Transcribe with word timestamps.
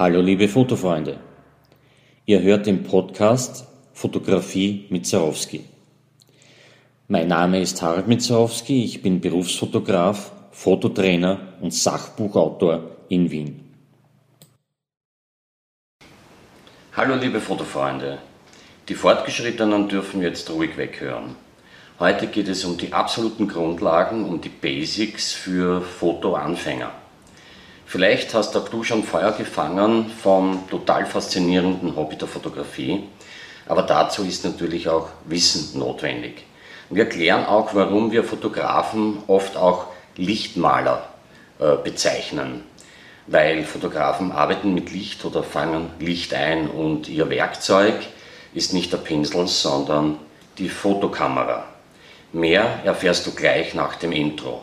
Hallo 0.00 0.22
liebe 0.22 0.48
Fotofreunde. 0.48 1.20
Ihr 2.24 2.40
hört 2.40 2.64
den 2.64 2.84
Podcast 2.84 3.66
Fotografie 3.92 4.86
mit 4.88 5.06
Zarowski. 5.06 5.66
Mein 7.08 7.28
Name 7.28 7.60
ist 7.60 7.82
Harald 7.82 8.08
Mitzarowski, 8.08 8.82
ich 8.82 9.02
bin 9.02 9.20
Berufsfotograf, 9.20 10.32
Fototrainer 10.52 11.52
und 11.60 11.74
Sachbuchautor 11.74 12.96
in 13.10 13.30
Wien. 13.30 13.60
Hallo 16.96 17.16
liebe 17.16 17.42
Fotofreunde. 17.42 18.20
Die 18.88 18.94
Fortgeschrittenen 18.94 19.86
dürfen 19.90 20.22
jetzt 20.22 20.48
ruhig 20.48 20.78
weghören. 20.78 21.36
Heute 21.98 22.28
geht 22.28 22.48
es 22.48 22.64
um 22.64 22.78
die 22.78 22.94
absoluten 22.94 23.48
Grundlagen, 23.48 24.24
um 24.24 24.40
die 24.40 24.48
Basics 24.48 25.34
für 25.34 25.82
Fotoanfänger. 25.82 26.90
Vielleicht 27.90 28.34
hast 28.34 28.56
auch 28.56 28.68
du 28.68 28.84
schon 28.84 29.02
Feuer 29.02 29.32
gefangen 29.32 30.12
vom 30.22 30.68
total 30.70 31.06
faszinierenden 31.06 31.96
Hobby 31.96 32.14
der 32.14 32.28
Fotografie, 32.28 33.02
aber 33.66 33.82
dazu 33.82 34.22
ist 34.22 34.44
natürlich 34.44 34.88
auch 34.88 35.08
Wissen 35.24 35.76
notwendig. 35.76 36.44
Wir 36.88 37.02
erklären 37.02 37.46
auch, 37.46 37.74
warum 37.74 38.12
wir 38.12 38.22
Fotografen 38.22 39.18
oft 39.26 39.56
auch 39.56 39.86
Lichtmaler 40.14 41.08
äh, 41.58 41.74
bezeichnen, 41.82 42.62
weil 43.26 43.64
Fotografen 43.64 44.30
arbeiten 44.30 44.72
mit 44.72 44.92
Licht 44.92 45.24
oder 45.24 45.42
fangen 45.42 45.90
Licht 45.98 46.32
ein 46.32 46.70
und 46.70 47.08
ihr 47.08 47.28
Werkzeug 47.28 47.96
ist 48.54 48.72
nicht 48.72 48.92
der 48.92 48.98
Pinsel, 48.98 49.48
sondern 49.48 50.16
die 50.58 50.68
Fotokamera. 50.68 51.64
Mehr 52.32 52.82
erfährst 52.84 53.26
du 53.26 53.32
gleich 53.32 53.74
nach 53.74 53.96
dem 53.96 54.12
Intro. 54.12 54.62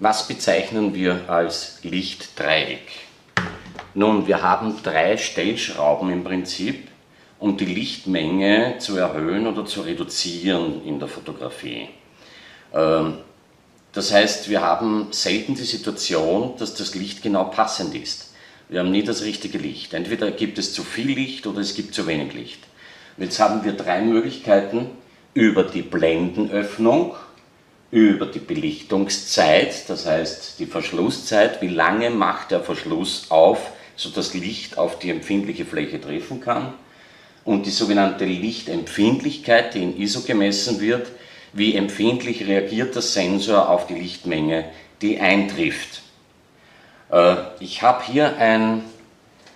Was 0.00 0.28
bezeichnen 0.28 0.94
wir 0.94 1.28
als 1.28 1.80
Lichtdreieck? 1.82 2.86
Nun, 3.94 4.28
wir 4.28 4.42
haben 4.42 4.80
drei 4.80 5.16
Stellschrauben 5.16 6.12
im 6.12 6.22
Prinzip, 6.22 6.86
um 7.40 7.56
die 7.56 7.64
Lichtmenge 7.64 8.76
zu 8.78 8.96
erhöhen 8.96 9.48
oder 9.48 9.66
zu 9.66 9.80
reduzieren 9.80 10.84
in 10.84 11.00
der 11.00 11.08
Fotografie. 11.08 11.88
Ähm, 12.72 13.14
das 13.90 14.12
heißt, 14.12 14.48
wir 14.48 14.60
haben 14.62 15.08
selten 15.10 15.56
die 15.56 15.64
Situation, 15.64 16.54
dass 16.58 16.76
das 16.76 16.94
Licht 16.94 17.20
genau 17.20 17.46
passend 17.46 17.96
ist. 17.96 18.34
Wir 18.68 18.78
haben 18.78 18.92
nie 18.92 19.02
das 19.02 19.22
richtige 19.22 19.58
Licht. 19.58 19.94
Entweder 19.94 20.30
gibt 20.30 20.58
es 20.58 20.72
zu 20.72 20.84
viel 20.84 21.10
Licht 21.10 21.44
oder 21.44 21.58
es 21.58 21.74
gibt 21.74 21.92
zu 21.92 22.06
wenig 22.06 22.34
Licht. 22.34 22.60
jetzt 23.16 23.40
haben 23.40 23.64
wir 23.64 23.72
drei 23.72 24.00
Möglichkeiten 24.02 24.90
über 25.34 25.64
die 25.64 25.82
Blendenöffnung, 25.82 27.16
über 27.90 28.26
die 28.26 28.38
Belichtungszeit, 28.38 29.88
das 29.88 30.06
heißt 30.06 30.58
die 30.58 30.66
Verschlusszeit, 30.66 31.62
wie 31.62 31.68
lange 31.68 32.10
macht 32.10 32.50
der 32.50 32.60
Verschluss 32.60 33.30
auf, 33.30 33.70
sodass 33.96 34.34
Licht 34.34 34.76
auf 34.76 34.98
die 34.98 35.10
empfindliche 35.10 35.64
Fläche 35.64 36.00
treffen 36.00 36.40
kann, 36.40 36.74
und 37.44 37.64
die 37.64 37.70
sogenannte 37.70 38.26
Lichtempfindlichkeit, 38.26 39.74
die 39.74 39.82
in 39.82 39.98
ISO 39.98 40.20
gemessen 40.20 40.80
wird, 40.80 41.10
wie 41.54 41.76
empfindlich 41.76 42.46
reagiert 42.46 42.94
der 42.94 43.02
Sensor 43.02 43.70
auf 43.70 43.86
die 43.86 43.94
Lichtmenge, 43.94 44.66
die 45.00 45.18
eintrifft. 45.18 46.02
Äh, 47.10 47.36
ich 47.60 47.80
habe 47.80 48.04
hier 48.04 48.36
ein 48.36 48.82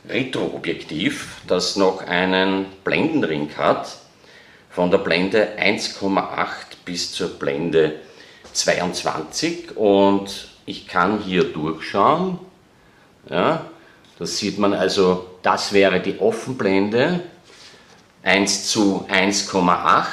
Retroobjektiv, 0.08 1.42
das 1.46 1.76
noch 1.76 2.00
einen 2.06 2.64
Blendenring 2.82 3.50
hat, 3.58 3.98
von 4.70 4.90
der 4.90 4.98
Blende 4.98 5.58
1,8 5.60 6.46
bis 6.86 7.12
zur 7.12 7.28
Blende 7.38 8.00
22 8.52 9.76
und 9.76 10.48
ich 10.66 10.86
kann 10.86 11.20
hier 11.20 11.44
durchschauen. 11.44 12.38
Ja, 13.28 13.66
das 14.18 14.38
sieht 14.38 14.58
man 14.58 14.74
also, 14.74 15.26
das 15.42 15.72
wäre 15.72 16.00
die 16.00 16.18
Offenblende 16.20 17.20
1 18.22 18.68
zu 18.68 19.06
1,8. 19.10 20.04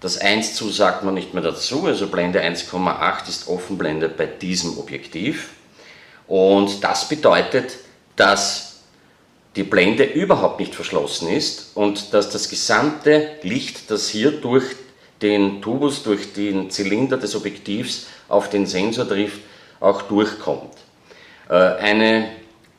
Das 0.00 0.18
1 0.18 0.54
zu 0.54 0.70
sagt 0.70 1.04
man 1.04 1.14
nicht 1.14 1.34
mehr 1.34 1.42
dazu, 1.42 1.86
also 1.86 2.06
Blende 2.06 2.40
1,8 2.40 3.28
ist 3.28 3.48
Offenblende 3.48 4.08
bei 4.08 4.26
diesem 4.26 4.78
Objektiv. 4.78 5.50
Und 6.26 6.84
das 6.84 7.08
bedeutet, 7.08 7.78
dass 8.16 8.68
die 9.56 9.64
Blende 9.64 10.04
überhaupt 10.04 10.60
nicht 10.60 10.74
verschlossen 10.74 11.28
ist 11.28 11.72
und 11.74 12.14
dass 12.14 12.30
das 12.30 12.48
gesamte 12.48 13.30
Licht, 13.42 13.90
das 13.90 14.08
hier 14.08 14.30
durch 14.30 14.64
den 15.22 15.62
Tubus 15.62 16.02
durch 16.02 16.32
den 16.32 16.70
Zylinder 16.70 17.16
des 17.16 17.34
Objektivs 17.34 18.06
auf 18.28 18.50
den 18.50 18.66
Sensor 18.66 19.08
trifft, 19.08 19.40
auch 19.80 20.02
durchkommt. 20.02 20.72
Äh, 21.48 21.54
eine 21.54 22.28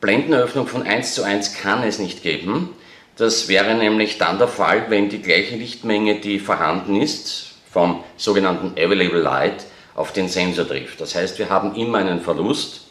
Blendenöffnung 0.02 0.68
von 0.68 0.84
1 0.84 1.16
zu 1.16 1.24
1 1.24 1.56
kann 1.56 1.84
es 1.84 2.00
nicht 2.00 2.24
geben. 2.24 2.70
Das 3.18 3.50
wäre 3.50 3.76
nämlich 3.76 4.18
dann 4.18 4.38
der 4.38 4.48
Fall, 4.48 4.86
wenn 4.90 5.10
die 5.10 5.22
gleiche 5.22 5.56
Lichtmenge, 5.56 6.16
die 6.22 6.40
vorhanden 6.40 6.96
ist, 6.96 7.56
vom 7.72 8.04
sogenannten 8.16 8.72
Available 8.80 9.20
Light 9.20 9.66
auf 9.96 10.14
den 10.14 10.30
Sensor 10.30 10.68
trifft. 10.68 11.02
Das 11.02 11.16
heißt, 11.16 11.38
wir 11.38 11.50
haben 11.50 11.76
immer 11.76 11.98
einen 11.98 12.22
Verlust. 12.22 12.86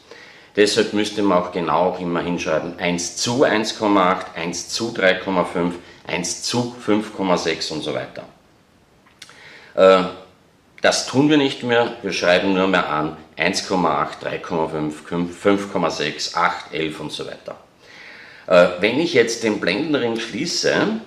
Deshalb 0.56 0.92
müsste 0.92 1.22
man 1.22 1.38
auch 1.38 1.52
genau 1.52 1.96
immer 1.98 2.20
hinschreiben 2.20 2.78
1 2.78 3.16
zu 3.16 3.44
1,8, 3.44 4.34
1 4.34 4.68
zu 4.68 4.90
3,5, 4.90 5.72
1 6.06 6.42
zu 6.42 6.74
5,6 6.86 7.72
und 7.72 7.82
so 7.82 7.94
weiter. 7.94 8.24
Äh, 9.78 10.02
das 10.82 11.06
tun 11.06 11.30
wir 11.30 11.36
nicht 11.36 11.62
mehr, 11.62 11.94
wir 12.02 12.12
schreiben 12.12 12.52
nur 12.52 12.66
mehr 12.66 12.88
an 12.90 13.16
1,8, 13.36 14.22
3,5, 14.22 14.92
5,6, 15.40 16.34
8, 16.34 16.74
11 16.74 17.00
und 17.00 17.12
so 17.12 17.26
weiter. 17.26 17.56
Äh, 18.48 18.80
wenn 18.80 18.98
ich 18.98 19.14
jetzt 19.14 19.44
den 19.44 19.60
Blendenring 19.60 20.18
schließe, 20.18 21.00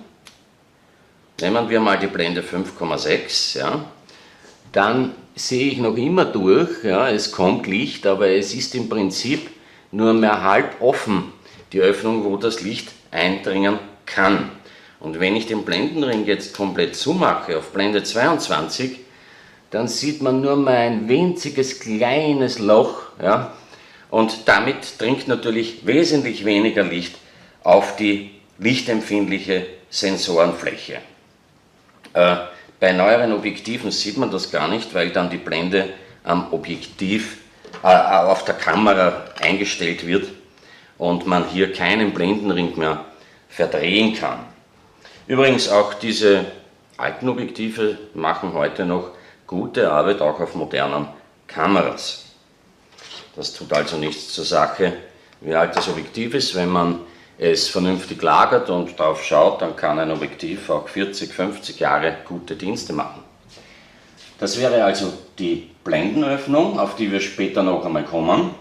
nehmen 1.40 1.68
wir 1.68 1.80
mal 1.80 1.98
die 1.98 2.06
Blende 2.06 2.42
5,6, 2.42 3.58
ja, 3.58 3.84
dann 4.72 5.14
sehe 5.34 5.70
ich 5.72 5.78
noch 5.78 5.96
immer 5.96 6.24
durch, 6.24 6.82
ja, 6.82 7.10
es 7.10 7.30
kommt 7.30 7.66
Licht, 7.66 8.06
aber 8.06 8.28
es 8.28 8.54
ist 8.54 8.74
im 8.74 8.88
Prinzip 8.88 9.50
nur 9.90 10.14
mehr 10.14 10.42
halb 10.42 10.80
offen, 10.80 11.32
die 11.72 11.80
Öffnung, 11.80 12.24
wo 12.24 12.38
das 12.38 12.62
Licht 12.62 12.88
eindringen 13.10 13.78
kann. 14.06 14.50
Und 15.02 15.18
wenn 15.18 15.34
ich 15.34 15.46
den 15.46 15.64
Blendenring 15.64 16.26
jetzt 16.26 16.56
komplett 16.56 16.94
zumache 16.94 17.58
auf 17.58 17.72
Blende 17.72 18.04
22, 18.04 19.00
dann 19.70 19.88
sieht 19.88 20.22
man 20.22 20.40
nur 20.40 20.54
mal 20.54 20.76
ein 20.76 21.08
winziges 21.08 21.80
kleines 21.80 22.60
Loch. 22.60 23.02
Ja? 23.20 23.52
Und 24.10 24.46
damit 24.46 25.00
dringt 25.00 25.26
natürlich 25.26 25.84
wesentlich 25.84 26.44
weniger 26.44 26.84
Licht 26.84 27.16
auf 27.64 27.96
die 27.96 28.30
lichtempfindliche 28.58 29.66
Sensorenfläche. 29.90 30.98
Äh, 32.14 32.36
bei 32.78 32.92
neueren 32.92 33.32
Objektiven 33.32 33.90
sieht 33.90 34.18
man 34.18 34.30
das 34.30 34.52
gar 34.52 34.68
nicht, 34.68 34.94
weil 34.94 35.10
dann 35.10 35.30
die 35.30 35.36
Blende 35.36 35.88
am 36.22 36.52
Objektiv 36.52 37.38
äh, 37.82 37.88
auf 37.88 38.44
der 38.44 38.54
Kamera 38.54 39.24
eingestellt 39.40 40.06
wird 40.06 40.28
und 40.96 41.26
man 41.26 41.48
hier 41.48 41.72
keinen 41.72 42.12
Blendenring 42.12 42.78
mehr 42.78 43.04
verdrehen 43.48 44.14
kann. 44.14 44.51
Übrigens 45.28 45.68
auch 45.68 45.94
diese 45.94 46.46
alten 46.96 47.28
Objektive 47.28 47.96
machen 48.12 48.54
heute 48.54 48.84
noch 48.84 49.10
gute 49.46 49.90
Arbeit 49.90 50.20
auch 50.20 50.40
auf 50.40 50.54
modernen 50.54 51.06
Kameras. 51.46 52.24
Das 53.36 53.52
tut 53.52 53.72
also 53.72 53.96
nichts 53.98 54.32
zur 54.32 54.44
Sache, 54.44 54.94
wie 55.40 55.54
alt 55.54 55.76
das 55.76 55.88
Objektiv 55.88 56.34
ist. 56.34 56.54
Wenn 56.56 56.70
man 56.70 57.00
es 57.38 57.68
vernünftig 57.68 58.20
lagert 58.20 58.68
und 58.68 58.98
darauf 58.98 59.22
schaut, 59.22 59.62
dann 59.62 59.76
kann 59.76 59.98
ein 60.00 60.10
Objektiv 60.10 60.68
auch 60.68 60.88
40, 60.88 61.32
50 61.32 61.78
Jahre 61.78 62.16
gute 62.26 62.56
Dienste 62.56 62.92
machen. 62.92 63.22
Das 64.40 64.58
wäre 64.58 64.84
also 64.84 65.12
die 65.38 65.70
Blendenöffnung, 65.84 66.80
auf 66.80 66.96
die 66.96 67.12
wir 67.12 67.20
später 67.20 67.62
noch 67.62 67.84
einmal 67.84 68.04
kommen. 68.04 68.56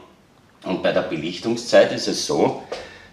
Und 0.64 0.84
bei 0.84 0.92
der 0.92 1.02
Belichtungszeit 1.02 1.92
ist 1.92 2.08
es 2.08 2.28
so, 2.28 2.62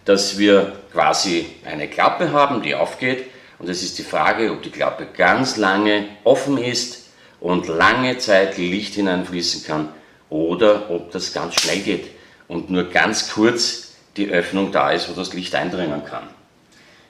dass 0.05 0.37
wir 0.37 0.75
quasi 0.93 1.47
eine 1.65 1.89
Klappe 1.89 2.31
haben, 2.33 2.63
die 2.63 2.75
aufgeht 2.75 3.25
und 3.59 3.69
es 3.69 3.83
ist 3.83 3.99
die 3.99 4.05
Frage, 4.05 4.53
ob 4.53 4.63
die 4.63 4.71
Klappe 4.71 5.07
ganz 5.17 5.57
lange 5.57 6.05
offen 6.25 6.59
ist 6.59 7.09
und 7.41 7.67
lange 7.67 8.19
Zeit 8.19 8.57
Licht 8.59 8.95
hineinfließen 8.95 9.65
kann 9.65 9.89
oder 10.31 10.91
ob 10.91 11.11
das 11.11 11.33
ganz 11.33 11.55
schnell 11.61 11.81
geht 11.81 12.07
und 12.47 12.71
nur 12.71 12.85
ganz 12.85 13.31
kurz 13.31 13.93
die 14.17 14.29
Öffnung 14.29 14.73
da 14.73 14.91
ist, 14.91 15.09
wo 15.09 15.13
das 15.13 15.33
Licht 15.33 15.55
eindringen 15.55 16.05
kann. 16.05 16.29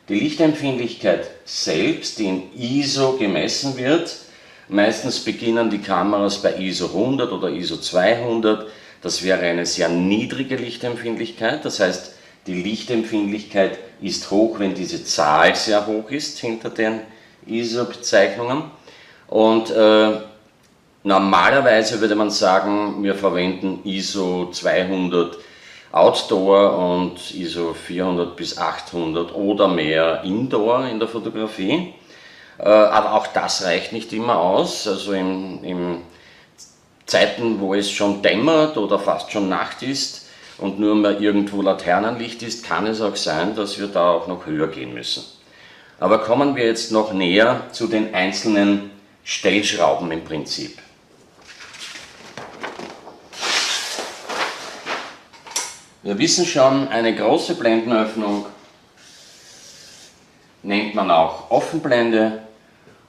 Die 0.09 0.19
Lichtempfindlichkeit 0.19 1.31
selbst, 1.45 2.19
die 2.19 2.27
in 2.27 2.43
ISO 2.57 3.17
gemessen 3.19 3.77
wird, 3.77 4.17
meistens 4.69 5.21
beginnen 5.21 5.69
die 5.69 5.81
Kameras 5.81 6.41
bei 6.41 6.57
ISO 6.57 6.87
100 6.87 7.31
oder 7.31 7.51
ISO 7.51 7.77
200, 7.77 8.71
das 9.03 9.23
wäre 9.23 9.41
eine 9.41 9.67
sehr 9.67 9.89
niedrige 9.89 10.57
Lichtempfindlichkeit, 10.57 11.65
das 11.65 11.81
heißt, 11.81 12.15
die 12.47 12.63
Lichtempfindlichkeit 12.63 13.79
ist 14.01 14.31
hoch, 14.31 14.59
wenn 14.59 14.75
diese 14.75 15.05
Zahl 15.05 15.55
sehr 15.55 15.87
hoch 15.87 16.11
ist 16.11 16.39
hinter 16.39 16.71
den 16.71 17.01
ISO-Bezeichnungen. 17.47 18.65
Und 19.27 19.71
äh, 19.71 20.21
normalerweise 21.03 22.01
würde 22.01 22.15
man 22.15 22.31
sagen, 22.31 23.03
wir 23.03 23.15
verwenden 23.15 23.81
ISO 23.85 24.51
200 24.51 25.37
Outdoor 25.91 26.79
und 26.79 27.35
ISO 27.35 27.75
400 27.75 28.37
bis 28.37 28.59
800 28.59 29.35
oder 29.35 29.69
mehr 29.69 30.23
Indoor 30.23 30.87
in 30.87 30.99
der 30.99 31.09
Fotografie. 31.09 31.95
Äh, 32.59 32.69
aber 32.69 33.15
auch 33.15 33.27
das 33.29 33.65
reicht 33.65 33.93
nicht 33.93 34.13
immer 34.13 34.39
aus. 34.39 34.87
Also 34.87 35.13
in, 35.13 35.65
in 35.65 36.03
Zeiten, 37.07 37.61
wo 37.61 37.75
es 37.75 37.91
schon 37.91 38.23
dämmert 38.23 38.77
oder 38.77 38.99
fast 38.99 39.33
schon 39.33 39.49
Nacht 39.49 39.83
ist 39.83 40.28
und 40.59 40.79
nur 40.79 40.95
mehr 40.95 41.21
irgendwo 41.21 41.63
Laternenlicht 41.63 42.43
ist, 42.43 42.65
kann 42.65 42.87
es 42.87 43.01
auch 43.01 43.17
sein, 43.17 43.55
dass 43.55 43.79
wir 43.79 43.87
da 43.87 44.11
auch 44.11 44.27
noch 44.27 44.47
höher 44.47 44.69
gehen 44.69 44.93
müssen. 44.93 45.25
Aber 46.01 46.19
kommen 46.19 46.57
wir 46.57 46.67
jetzt 46.67 46.93
noch 46.93 47.13
näher 47.13 47.63
zu 47.73 47.87
den 47.87 48.15
einzelnen 48.15 48.91
Stellschrauben 49.25 50.11
im 50.11 50.25
Prinzip. 50.25 50.79
Wir 56.03 56.19
wissen 56.19 56.47
schon, 56.47 56.89
eine 56.89 57.15
große 57.15 57.55
Blendenöffnung 57.55 58.47
nennt 60.63 60.95
man 60.95 61.11
auch 61.11 61.51
Offenblende 61.51 62.48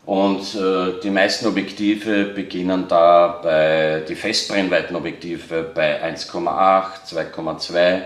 und 0.10 0.56
äh, 0.56 1.00
die 1.04 1.12
meisten 1.12 1.46
Objektive 1.46 2.24
beginnen 2.34 2.88
da 2.88 3.40
bei, 3.44 4.04
die 4.10 4.16
Festbrennweitenobjektive 4.16 5.70
bei 5.76 6.04
1,8, 6.04 7.14
2,2, 7.14 8.02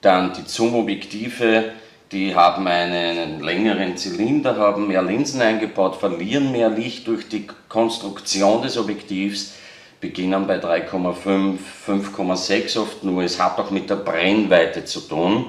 dann 0.00 0.32
die 0.32 0.42
Zoom-Objektive, 0.46 1.72
die 2.12 2.36
haben 2.36 2.68
einen 2.68 3.42
längeren 3.42 3.96
Zylinder, 3.96 4.58
haben 4.58 4.86
mehr 4.86 5.02
Linsen 5.02 5.42
eingebaut, 5.42 5.96
verlieren 5.96 6.52
mehr 6.52 6.70
Licht 6.70 7.08
durch 7.08 7.28
die 7.28 7.48
Konstruktion 7.68 8.62
des 8.62 8.78
Objektivs, 8.78 9.54
beginnen 10.00 10.46
bei 10.46 10.60
3,5, 10.60 11.58
5,6 11.84 12.80
oft 12.80 13.02
nur. 13.02 13.24
Es 13.24 13.42
hat 13.42 13.58
auch 13.58 13.72
mit 13.72 13.90
der 13.90 13.96
Brennweite 13.96 14.84
zu 14.84 15.00
tun. 15.00 15.46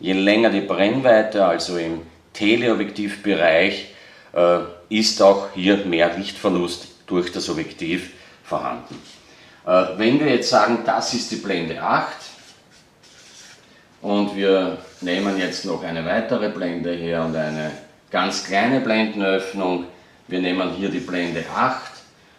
Je 0.00 0.14
länger 0.14 0.48
die 0.48 0.62
Brennweite, 0.62 1.44
also 1.44 1.76
im 1.76 2.00
Teleobjektivbereich, 2.32 3.92
äh, 4.32 4.58
ist 4.98 5.22
auch 5.22 5.48
hier 5.54 5.78
mehr 5.78 6.16
Lichtverlust 6.16 6.88
durch 7.06 7.32
das 7.32 7.48
Objektiv 7.48 8.10
vorhanden. 8.44 9.00
Äh, 9.66 9.84
wenn 9.96 10.20
wir 10.20 10.28
jetzt 10.28 10.50
sagen, 10.50 10.80
das 10.84 11.14
ist 11.14 11.30
die 11.30 11.36
Blende 11.36 11.82
8 11.82 12.08
und 14.02 14.36
wir 14.36 14.78
nehmen 15.00 15.38
jetzt 15.38 15.64
noch 15.64 15.82
eine 15.82 16.04
weitere 16.04 16.50
Blende 16.50 16.92
her 16.92 17.24
und 17.24 17.34
eine 17.34 17.70
ganz 18.10 18.44
kleine 18.44 18.80
Blendenöffnung, 18.80 19.86
wir 20.28 20.40
nehmen 20.40 20.72
hier 20.74 20.90
die 20.90 21.00
Blende 21.00 21.44
8 21.54 21.92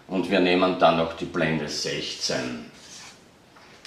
und 0.07 0.29
wir 0.29 0.39
nehmen 0.39 0.77
dann 0.79 0.97
noch 0.97 1.13
die 1.13 1.25
Blende 1.25 1.67
16. 1.67 2.71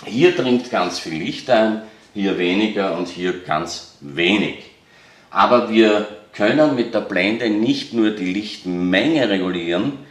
Hier 0.05 0.35
dringt 0.35 0.71
ganz 0.71 0.99
viel 0.99 1.23
Licht 1.23 1.49
ein, 1.51 1.83
hier 2.15 2.37
weniger 2.37 2.97
und 2.97 3.09
hier 3.09 3.45
ganz 3.45 3.97
wenig. 4.01 4.65
Aber 5.31 5.71
wir 5.71 6.09
können 6.37 6.75
mit 6.75 6.93
der 6.95 7.01
Blende 7.01 7.49
nicht 7.49 7.93
nur 7.93 8.11
die 8.11 8.33
Lichtmenge 8.33 9.29
regulieren, 9.29 10.07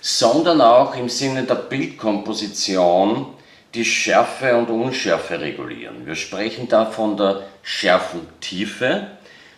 sondern 0.00 0.60
auch 0.60 0.96
im 0.96 1.08
Sinne 1.08 1.44
der 1.44 1.54
Bildkomposition 1.56 3.26
die 3.74 3.84
Schärfe 3.84 4.56
und 4.56 4.68
Unschärfe 4.68 5.40
regulieren. 5.40 6.06
Wir 6.06 6.16
sprechen 6.16 6.68
da 6.68 6.86
von 6.86 7.16
der 7.16 7.42
Schärfentiefe, 7.62 9.06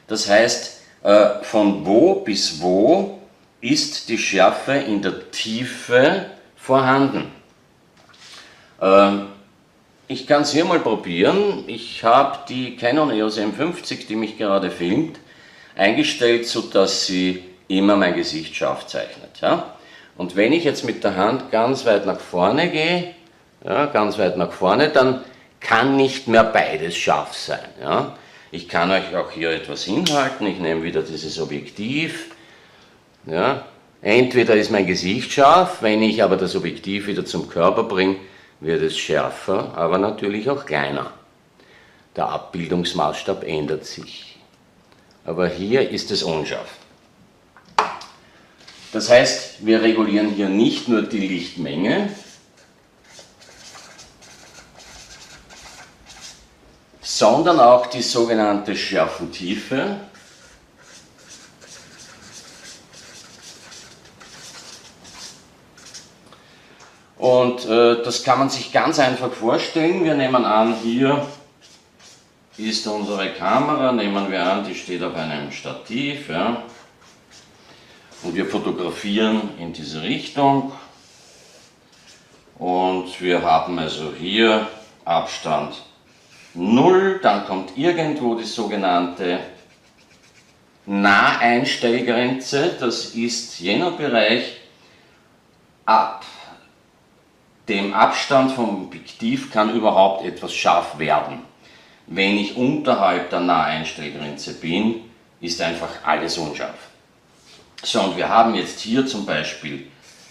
das 0.07 0.29
heißt, 0.29 0.83
äh, 1.03 1.43
von 1.43 1.87
wo 1.87 2.17
bis 2.17 2.61
wo 2.61 3.19
ist 3.61 4.09
die 4.09 4.19
Schärfe 4.19 4.73
in 4.73 5.03
der 5.03 5.31
Tiefe 5.31 6.27
vorhanden. 6.57 7.31
Ähm, 8.81 9.29
ich 10.09 10.27
kann 10.27 10.43
es 10.43 10.53
hier 10.53 10.65
mal 10.65 10.81
probieren. 10.81 11.65
Ich 11.69 12.05
habe 12.05 12.41
die 12.49 12.77
Canon 12.77 13.11
EOS 13.11 13.39
M50, 13.39 14.07
die 14.07 14.17
mich 14.17 14.37
gerade 14.37 14.71
filmt, 14.71 15.19
eingestellt, 15.77 16.47
sodass 16.47 17.07
sie 17.07 17.43
immer 17.69 17.97
mein 17.97 18.15
Gesicht 18.15 18.55
scharf 18.55 18.87
zeichnet. 18.87 19.41
Ja? 19.41 19.75
Und 20.17 20.37
wenn 20.37 20.53
ich 20.53 20.65
jetzt 20.65 20.85
mit 20.85 21.03
der 21.05 21.17
Hand 21.17 21.51
ganz 21.51 21.85
weit 21.85 22.07
nach 22.07 22.21
vorne 22.21 22.71
gehe, 22.71 23.15
ja, 23.65 23.87
ganz 23.87 24.19
weit 24.19 24.37
nach 24.37 24.53
vorne, 24.53 24.91
dann 24.91 25.23
kann 25.61 25.97
nicht 25.97 26.29
mehr 26.29 26.45
beides 26.45 26.97
scharf 26.97 27.35
sein. 27.35 27.69
Ja? 27.81 28.17
Ich 28.51 28.69
kann 28.69 28.91
euch 28.91 29.15
auch 29.17 29.31
hier 29.31 29.51
etwas 29.51 29.85
hinhalten, 29.85 30.47
ich 30.47 30.59
nehme 30.59 30.83
wieder 30.83 31.03
dieses 31.03 31.41
Objektiv. 31.41 32.35
Ja? 33.27 33.65
Entweder 34.03 34.57
ist 34.57 34.71
mein 34.71 34.87
Gesicht 34.87 35.33
scharf, 35.33 35.79
wenn 35.81 36.03
ich 36.03 36.23
aber 36.23 36.37
das 36.37 36.57
Objektiv 36.57 37.07
wieder 37.07 37.25
zum 37.25 37.49
Körper 37.49 37.85
bringe, 37.85 38.17
wird 38.61 38.83
es 38.83 38.99
schärfer, 38.99 39.73
aber 39.77 39.99
natürlich 39.99 40.51
auch 40.51 40.67
kleiner. 40.67 41.13
Der 42.17 42.29
Abbildungsmaßstab 42.29 43.45
ändert 43.45 43.87
sich 43.87 44.37
aber 45.25 45.49
hier 45.49 45.91
ist 45.91 46.11
es 46.11 46.23
unscharf. 46.23 46.69
Das 48.93 49.09
heißt, 49.09 49.65
wir 49.65 49.83
regulieren 49.83 50.31
hier 50.31 50.49
nicht 50.49 50.89
nur 50.89 51.03
die 51.03 51.27
Lichtmenge, 51.27 52.11
sondern 57.01 57.61
auch 57.61 57.87
die 57.87 58.03
sogenannte 58.03 58.77
Schärfentiefe. 58.77 59.97
Und 67.17 67.65
äh, 67.65 68.03
das 68.03 68.25
kann 68.25 68.41
man 68.41 68.51
sich 68.51 68.73
ganz 68.73 68.99
einfach 68.99 69.33
vorstellen. 69.33 70.05
Wir 70.05 70.15
nehmen 70.15 70.45
an, 70.45 70.75
hier 70.83 71.25
ist 72.69 72.87
unsere 72.87 73.31
Kamera, 73.31 73.93
nehmen 73.93 74.31
wir 74.31 74.44
an, 74.44 74.64
die 74.64 74.75
steht 74.75 75.03
auf 75.03 75.14
einem 75.14 75.50
Stativ. 75.53 76.29
Ja, 76.29 76.62
und 78.23 78.35
wir 78.35 78.47
fotografieren 78.47 79.50
in 79.59 79.73
diese 79.73 80.03
Richtung. 80.03 80.73
Und 82.59 83.20
wir 83.20 83.43
haben 83.43 83.79
also 83.79 84.12
hier 84.17 84.69
Abstand 85.05 85.82
0, 86.55 87.20
dann 87.23 87.47
kommt 87.47 87.76
irgendwo 87.76 88.35
die 88.37 88.44
sogenannte 88.44 89.41
Naheinstellgrenze, 90.87 92.76
das 92.79 93.06
ist 93.06 93.59
jener 93.59 93.92
Bereich 93.92 94.59
ab 95.87 96.25
dem 97.69 97.95
Abstand 97.95 98.52
vom 98.52 98.85
Objektiv 98.85 99.50
kann 99.50 99.75
überhaupt 99.75 100.25
etwas 100.25 100.52
scharf 100.52 100.99
werden. 100.99 101.51
Wenn 102.06 102.37
ich 102.37 102.56
unterhalb 102.56 103.30
der 103.30 103.40
Naheinstellgrenze 103.40 104.54
bin, 104.54 105.11
ist 105.40 105.61
einfach 105.61 106.04
alles 106.04 106.38
unscharf. 106.38 106.76
So, 107.82 108.00
und 108.00 108.16
wir 108.16 108.28
haben 108.28 108.54
jetzt 108.54 108.80
hier 108.80 109.06
zum 109.06 109.26
Beispiel 109.26 109.87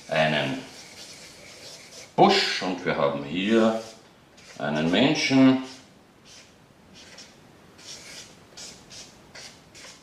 einen 0.07 0.59
Busch 2.15 2.61
und 2.61 2.85
wir 2.85 2.95
haben 2.95 3.23
hier 3.23 3.81
einen 4.57 4.91
Menschen. 4.91 5.63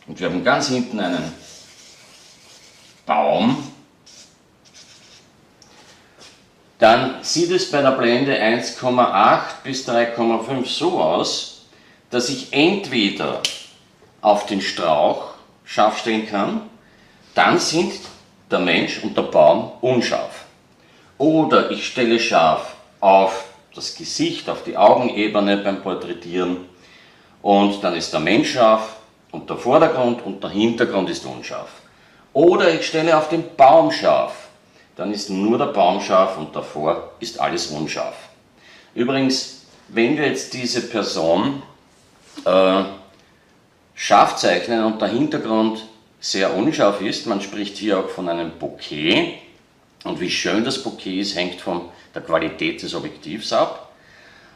Und 0.07 0.19
wir 0.19 0.29
haben 0.29 0.43
ganz 0.43 0.69
hinten 0.69 1.01
einen 1.01 1.33
Baum. 3.07 3.73
Dann 6.79 7.23
sieht 7.25 7.51
es 7.51 7.71
bei 7.71 7.83
der 7.83 7.93
Blende 7.93 8.35
1,8 8.35 9.41
bis 9.65 9.89
3,5 9.89 10.67
so 10.67 11.01
aus, 11.01 11.58
dass 12.11 12.29
ich 12.29 12.53
entweder 12.53 13.43
auf 14.21 14.47
den 14.47 14.61
Strauch 14.61 15.35
scharf 15.65 15.99
stellen 15.99 16.29
kann, 16.29 16.63
dann 17.35 17.59
sind 17.59 17.93
der 18.51 18.61
Mensch 18.61 19.03
und 19.03 19.17
der 19.17 19.23
Baum 19.23 19.73
unscharf. 19.81 20.45
Oder 21.19 21.71
ich 21.71 21.87
stelle 21.87 22.19
scharf 22.19 22.75
auf 23.01 23.45
das 23.75 23.95
Gesicht, 23.95 24.49
auf 24.49 24.65
die 24.65 24.77
Augenebene 24.77 25.59
beim 25.59 25.83
Porträtieren 25.83 26.69
und 27.43 27.83
dann 27.85 27.95
ist 27.95 28.13
der 28.13 28.21
Mensch 28.21 28.53
scharf 28.53 28.97
und 29.31 29.49
der 29.49 29.57
Vordergrund 29.57 30.25
und 30.25 30.43
der 30.43 30.51
Hintergrund 30.51 31.11
ist 31.11 31.27
unscharf. 31.27 31.71
Oder 32.33 32.73
ich 32.73 32.87
stelle 32.87 33.17
auf 33.17 33.29
den 33.29 33.45
Baum 33.57 33.91
scharf, 33.93 34.49
dann 34.97 35.13
ist 35.13 35.31
nur 35.31 35.59
der 35.59 35.67
Baum 35.67 36.01
scharf 36.01 36.39
und 36.39 36.55
davor 36.57 37.13
ist 37.21 37.39
alles 37.39 37.69
unscharf. 37.69 38.17
Übrigens, 38.95 39.63
wenn 39.89 40.17
wir 40.17 40.27
jetzt 40.27 40.55
diese 40.55 40.89
Person 40.89 41.63
äh, 42.45 42.85
scharf 43.95 44.37
zeichnen 44.37 44.85
und 44.85 45.01
der 45.01 45.09
Hintergrund 45.09 45.85
sehr 46.21 46.55
unscharf 46.55 47.01
ist. 47.01 47.27
Man 47.27 47.41
spricht 47.41 47.77
hier 47.77 47.99
auch 47.99 48.09
von 48.09 48.29
einem 48.29 48.53
Bouquet. 48.59 49.35
Und 50.05 50.21
wie 50.21 50.31
schön 50.31 50.65
das 50.65 50.83
Bouquet 50.83 51.21
ist, 51.21 51.37
hängt 51.37 51.61
von 51.61 51.89
der 52.15 52.23
Qualität 52.23 52.83
des 52.83 52.95
Objektivs 52.95 53.53
ab. 53.53 53.93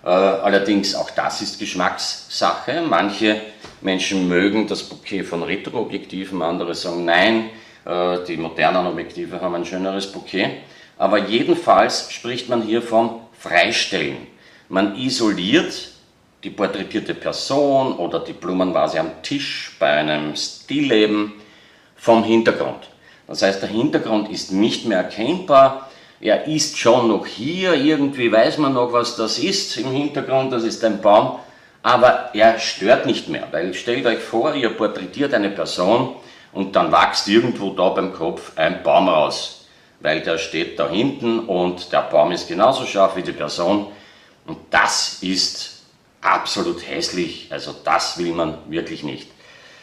Äh, 0.05 0.09
allerdings 0.09 0.95
auch 0.95 1.11
das 1.11 1.43
ist 1.43 1.59
Geschmackssache. 1.59 2.83
Manche 2.89 3.41
Menschen 3.81 4.29
mögen 4.29 4.67
das 4.67 4.83
Bouquet 4.83 5.25
von 5.25 5.43
Retroobjektiven, 5.43 6.43
andere 6.43 6.75
sagen 6.75 7.05
nein, 7.05 7.51
Äh, 7.85 8.25
die 8.27 8.37
modernen 8.37 8.87
Objektive 8.87 9.41
haben 9.41 9.55
ein 9.55 9.67
schöneres 9.67 10.11
Bouquet. 10.11 10.51
Aber 10.99 11.19
jedenfalls 11.19 12.13
spricht 12.13 12.49
man 12.49 12.63
hier 12.63 12.83
vom 12.83 13.21
Freistellen. 13.39 14.27
Man 14.69 14.97
isoliert 14.97 15.92
die 16.43 16.51
porträtierte 16.51 17.15
Person 17.15 17.95
oder 17.97 18.21
die 18.21 18.33
Blumenvase 18.33 18.99
am 18.99 19.23
Tisch 19.23 19.77
bei 19.79 19.89
einem 19.89 20.35
Stillleben 20.35 21.35
vom 21.97 22.25
Hintergrund. 22.25 22.89
Das 23.29 23.43
heißt, 23.43 23.63
der 23.63 23.69
Hintergrund 23.69 24.29
ist 24.29 24.51
nicht 24.51 24.87
mehr 24.87 24.99
erkennbar. 24.99 25.89
Er 26.21 26.47
ist 26.47 26.79
schon 26.79 27.09
noch 27.09 27.27
hier, 27.27 27.75
irgendwie 27.75 28.31
weiß 28.31 28.59
man 28.59 28.75
noch, 28.75 28.93
was 28.93 29.17
das 29.17 29.39
ist 29.39 29.77
im 29.77 29.91
Hintergrund, 29.91 30.53
das 30.53 30.65
ist 30.65 30.85
ein 30.85 31.01
Baum, 31.01 31.39
aber 31.83 32.31
er 32.35 32.59
stört 32.59 33.07
nicht 33.07 33.29
mehr, 33.29 33.49
weil 33.51 33.75
stellt 33.75 34.07
euch 34.07 34.21
vor, 34.21 34.55
ihr 34.55 34.71
porträtiert 34.71 35.35
eine 35.35 35.51
Person 35.51 36.15
und 36.53 36.77
dann 36.77 36.93
wächst 36.93 37.27
irgendwo 37.29 37.71
da 37.71 37.89
beim 37.89 38.13
Kopf 38.13 38.53
ein 38.57 38.83
Baum 38.83 39.09
raus, 39.09 39.67
weil 40.01 40.21
der 40.21 40.39
steht 40.39 40.79
da 40.79 40.89
hinten 40.89 41.41
und 41.41 41.93
der 41.93 42.03
Baum 42.03 42.31
ist 42.31 42.49
genauso 42.49 42.85
scharf 42.85 43.17
wie 43.17 43.23
die 43.23 43.33
Person 43.33 43.89
und 44.47 44.59
das 44.71 45.19
ist 45.23 45.72
absolut 46.23 46.89
hässlich, 46.89 47.49
also 47.51 47.75
das 47.85 48.17
will 48.17 48.33
man 48.33 48.59
wirklich 48.69 49.03
nicht. 49.03 49.29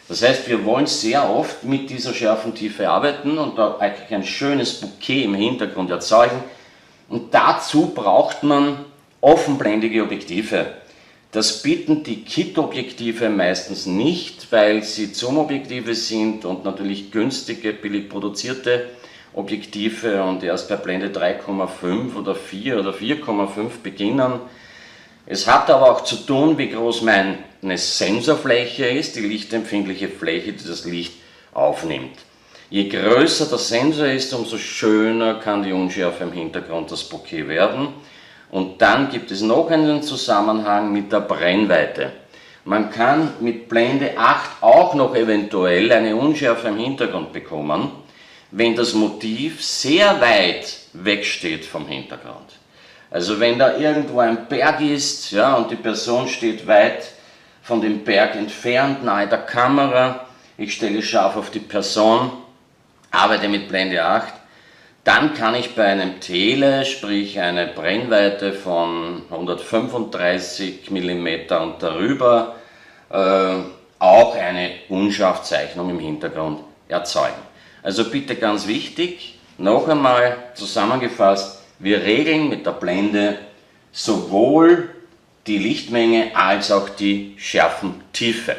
Das 0.07 0.23
heißt, 0.23 0.47
wir 0.47 0.65
wollen 0.65 0.87
sehr 0.87 1.29
oft 1.29 1.63
mit 1.63 1.91
dieser 1.91 2.15
schärfen 2.15 2.55
Tiefe 2.55 2.89
arbeiten 2.89 3.37
und 3.37 3.59
da 3.59 3.77
eigentlich 3.77 4.11
ein 4.11 4.23
schönes 4.23 4.73
Bouquet 4.81 5.25
im 5.25 5.35
Hintergrund 5.35 5.91
erzeugen. 5.91 6.43
Und 7.09 7.31
dazu 7.33 7.91
braucht 7.93 8.41
man 8.41 8.85
offenblendige 9.21 10.01
Objektive. 10.01 10.73
Das 11.31 11.61
bieten 11.61 12.03
die 12.03 12.23
Kit-Objektive 12.23 13.29
meistens 13.29 13.85
nicht, 13.85 14.51
weil 14.51 14.81
sie 14.81 15.13
Zoom-Objektive 15.13 15.93
sind 15.93 16.43
und 16.43 16.65
natürlich 16.65 17.11
günstige, 17.11 17.71
billig 17.71 18.09
produzierte 18.09 18.89
Objektive 19.35 20.23
und 20.23 20.41
erst 20.41 20.69
bei 20.69 20.75
Blende 20.75 21.09
3,5 21.09 22.15
oder 22.15 22.33
4 22.33 22.79
oder 22.79 22.91
4,5 22.91 23.83
beginnen. 23.83 24.39
Es 25.31 25.45
hat 25.45 25.69
aber 25.69 25.91
auch 25.91 26.03
zu 26.03 26.15
tun, 26.15 26.57
wie 26.57 26.69
groß 26.69 27.03
meine 27.03 27.37
Sensorfläche 27.77 28.87
ist, 28.87 29.15
die 29.15 29.19
lichtempfindliche 29.19 30.09
Fläche, 30.09 30.53
die 30.53 30.67
das 30.67 30.85
Licht 30.85 31.13
aufnimmt. 31.53 32.17
Je 32.71 32.89
größer 32.89 33.45
der 33.45 33.59
Sensor 33.59 34.07
ist, 34.07 34.33
umso 34.33 34.57
schöner 34.57 35.35
kann 35.35 35.61
die 35.61 35.71
Unschärfe 35.71 36.23
im 36.23 36.31
Hintergrund 36.31 36.91
das 36.91 37.03
Bouquet 37.03 37.47
werden. 37.47 37.89
Und 38.49 38.81
dann 38.81 39.11
gibt 39.11 39.29
es 39.29 39.41
noch 39.41 39.69
einen 39.69 40.01
Zusammenhang 40.01 40.91
mit 40.91 41.11
der 41.11 41.19
Brennweite. 41.19 42.11
Man 42.65 42.89
kann 42.89 43.33
mit 43.39 43.69
Blende 43.69 44.17
8 44.17 44.63
auch 44.63 44.95
noch 44.95 45.15
eventuell 45.15 45.91
eine 45.91 46.15
Unschärfe 46.15 46.69
im 46.69 46.77
Hintergrund 46.77 47.33
bekommen, 47.33 47.91
wenn 48.49 48.75
das 48.75 48.95
Motiv 48.95 49.63
sehr 49.63 50.19
weit 50.19 50.75
wegsteht 50.93 51.65
vom 51.65 51.87
Hintergrund. 51.87 52.59
Also 53.11 53.39
wenn 53.39 53.57
da 53.57 53.77
irgendwo 53.77 54.19
ein 54.19 54.47
Berg 54.47 54.81
ist 54.81 55.31
ja, 55.31 55.55
und 55.55 55.71
die 55.71 55.75
Person 55.75 56.27
steht 56.27 56.67
weit 56.67 57.11
von 57.63 57.81
dem 57.81 58.03
Berg 58.03 58.35
entfernt, 58.35 59.03
nahe 59.03 59.27
der 59.27 59.39
Kamera, 59.39 60.25
ich 60.57 60.73
stelle 60.73 61.01
scharf 61.01 61.35
auf 61.35 61.49
die 61.49 61.59
Person, 61.59 62.31
arbeite 63.11 63.47
mit 63.47 63.67
Blende 63.67 64.03
8, 64.03 64.33
dann 65.03 65.33
kann 65.33 65.55
ich 65.55 65.75
bei 65.75 65.85
einem 65.85 66.19
Tele, 66.19 66.85
sprich 66.85 67.39
eine 67.39 67.67
Brennweite 67.67 68.53
von 68.53 69.23
135 69.31 70.91
mm 70.91 71.27
und 71.61 71.81
darüber, 71.81 72.55
äh, 73.09 73.55
auch 73.97 74.35
eine 74.35 74.71
Unscharfzeichnung 74.87 75.89
im 75.89 75.99
Hintergrund 75.99 76.59
erzeugen. 76.87 77.41
Also 77.81 78.05
bitte 78.09 78.35
ganz 78.35 78.67
wichtig, 78.67 79.39
noch 79.57 79.87
einmal 79.87 80.37
zusammengefasst, 80.53 81.58
wir 81.79 82.03
regeln 82.03 82.49
mit 82.49 82.65
der 82.65 82.71
Blende 82.71 83.39
sowohl 83.91 84.89
die 85.47 85.57
Lichtmenge 85.57 86.35
als 86.35 86.71
auch 86.71 86.89
die 86.89 87.35
Schärfentiefe. 87.37 88.55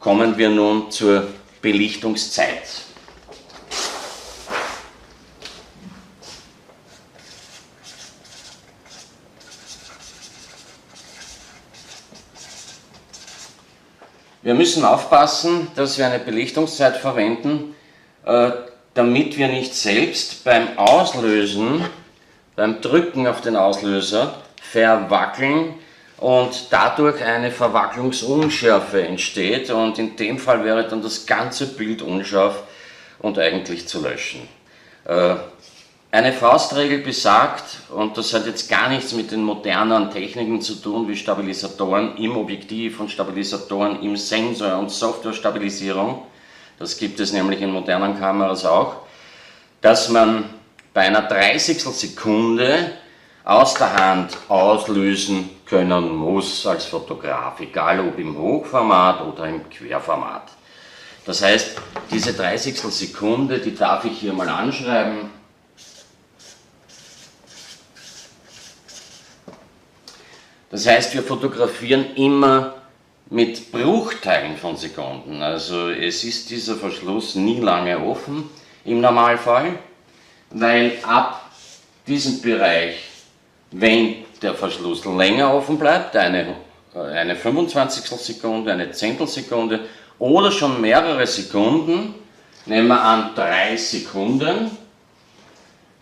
Kommen 0.00 0.36
wir 0.36 0.50
nun 0.50 0.90
zur 0.90 1.28
Belichtungszeit. 1.62 2.82
Wir 14.42 14.54
müssen 14.54 14.84
aufpassen, 14.84 15.68
dass 15.74 15.98
wir 15.98 16.06
eine 16.06 16.20
Belichtungszeit 16.20 16.96
verwenden, 16.96 17.74
äh, 18.24 18.50
damit 18.94 19.36
wir 19.36 19.48
nicht 19.48 19.74
selbst 19.74 20.42
beim 20.44 20.78
Auslösen 20.78 21.84
beim 22.58 22.80
Drücken 22.80 23.28
auf 23.28 23.40
den 23.40 23.54
Auslöser 23.54 24.34
verwackeln 24.60 25.74
und 26.16 26.66
dadurch 26.70 27.22
eine 27.22 27.52
Verwacklungsunschärfe 27.52 29.00
entsteht 29.06 29.70
und 29.70 29.96
in 30.00 30.16
dem 30.16 30.40
Fall 30.40 30.64
wäre 30.64 30.88
dann 30.88 31.00
das 31.00 31.24
ganze 31.24 31.68
Bild 31.68 32.02
unscharf 32.02 32.64
und 33.20 33.38
eigentlich 33.38 33.86
zu 33.86 34.02
löschen. 34.02 34.48
Äh, 35.04 35.36
eine 36.10 36.32
Faustregel 36.32 36.98
besagt, 36.98 37.62
und 37.94 38.18
das 38.18 38.34
hat 38.34 38.46
jetzt 38.46 38.68
gar 38.68 38.88
nichts 38.88 39.12
mit 39.12 39.30
den 39.30 39.44
modernen 39.44 40.10
Techniken 40.10 40.60
zu 40.60 40.74
tun, 40.74 41.06
wie 41.06 41.14
Stabilisatoren 41.14 42.16
im 42.16 42.36
Objektiv 42.36 42.98
und 42.98 43.12
Stabilisatoren 43.12 44.02
im 44.02 44.16
Sensor 44.16 44.78
und 44.78 44.90
Software-Stabilisierung, 44.90 46.22
das 46.80 46.98
gibt 46.98 47.20
es 47.20 47.32
nämlich 47.32 47.60
in 47.60 47.70
modernen 47.70 48.18
Kameras 48.18 48.64
auch, 48.64 48.96
dass 49.80 50.08
man 50.08 50.57
bei 50.98 51.04
einer 51.04 51.22
30 51.22 51.80
Sekunde 51.80 52.90
aus 53.44 53.74
der 53.74 53.94
Hand 53.94 54.36
auslösen 54.48 55.48
können 55.64 56.16
muss 56.16 56.66
als 56.66 56.86
Fotograf, 56.86 57.60
egal 57.60 58.00
ob 58.00 58.18
im 58.18 58.36
Hochformat 58.36 59.24
oder 59.24 59.46
im 59.46 59.70
Querformat. 59.70 60.48
Das 61.24 61.40
heißt, 61.40 61.76
diese 62.10 62.32
30 62.32 62.80
Sekunde, 62.80 63.60
die 63.60 63.76
darf 63.76 64.06
ich 64.06 64.18
hier 64.18 64.32
mal 64.32 64.48
anschreiben. 64.48 65.30
Das 70.68 70.84
heißt, 70.84 71.14
wir 71.14 71.22
fotografieren 71.22 72.16
immer 72.16 72.74
mit 73.30 73.70
Bruchteilen 73.70 74.56
von 74.56 74.76
Sekunden. 74.76 75.42
Also 75.42 75.90
es 75.90 76.24
ist 76.24 76.50
dieser 76.50 76.74
Verschluss 76.74 77.36
nie 77.36 77.60
lange 77.60 78.00
offen 78.00 78.50
im 78.84 79.00
Normalfall 79.00 79.78
weil 80.50 80.98
ab 81.02 81.50
diesem 82.06 82.40
Bereich, 82.40 82.96
wenn 83.70 84.24
der 84.40 84.54
Verschluss 84.54 85.04
länger 85.04 85.52
offen 85.52 85.78
bleibt, 85.78 86.16
eine, 86.16 86.56
eine 86.94 87.36
25 87.36 88.04
Sekunde, 88.06 88.72
eine 88.72 88.90
Zehntelsekunde 88.92 89.80
oder 90.18 90.50
schon 90.50 90.80
mehrere 90.80 91.26
Sekunden, 91.26 92.14
nehmen 92.66 92.88
wir 92.88 93.00
an 93.00 93.34
drei 93.34 93.76
Sekunden, 93.76 94.70